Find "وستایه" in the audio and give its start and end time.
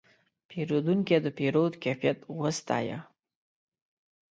2.41-2.99